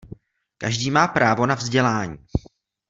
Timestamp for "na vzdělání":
1.45-2.17